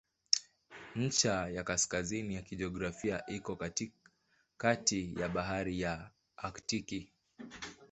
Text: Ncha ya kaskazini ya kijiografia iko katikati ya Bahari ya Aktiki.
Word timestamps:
Ncha 0.95 1.49
ya 1.49 1.63
kaskazini 1.63 2.35
ya 2.35 2.41
kijiografia 2.41 3.25
iko 3.27 3.55
katikati 3.55 5.19
ya 5.19 5.29
Bahari 5.29 5.81
ya 5.81 6.11
Aktiki. 6.37 7.11